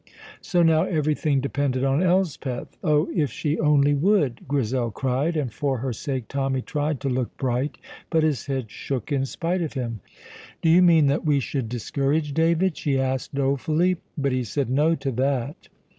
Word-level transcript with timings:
So 0.41 0.63
now 0.63 0.85
everything 0.85 1.41
depended 1.41 1.83
on 1.83 2.01
Elspeth. 2.01 2.75
"Oh, 2.83 3.07
if 3.15 3.29
she 3.31 3.59
only 3.59 3.93
would!" 3.93 4.47
Grizel 4.47 4.89
cried, 4.89 5.37
and 5.37 5.53
for 5.53 5.77
her 5.77 5.93
sake 5.93 6.27
Tommy 6.27 6.63
tried 6.63 6.99
to 7.01 7.07
look 7.07 7.37
bright, 7.37 7.77
but 8.09 8.23
his 8.23 8.47
head 8.47 8.71
shook 8.71 9.11
in 9.11 9.25
spite 9.27 9.61
of 9.61 9.73
him. 9.73 9.99
"Do 10.63 10.69
you 10.69 10.81
mean 10.81 11.05
that 11.05 11.23
we 11.23 11.39
should 11.39 11.69
discourage 11.69 12.33
David?" 12.33 12.75
she 12.77 12.99
asked 12.99 13.35
dolefully; 13.35 13.97
but 14.17 14.31
he 14.31 14.43
said 14.43 14.71
No 14.71 14.95
to 14.95 15.11
that. 15.11 15.69